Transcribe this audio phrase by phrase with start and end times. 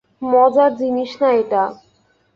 [0.31, 1.63] মজার জিনিস না এটা।